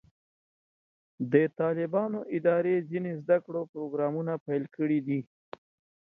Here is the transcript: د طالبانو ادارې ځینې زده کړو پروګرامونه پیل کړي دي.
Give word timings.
د 1.31 1.33
طالبانو 1.59 2.19
ادارې 2.37 2.75
ځینې 2.89 3.11
زده 3.21 3.37
کړو 3.45 3.61
پروګرامونه 3.73 4.33
پیل 4.45 4.63
کړي 4.75 4.99
دي. 5.07 5.19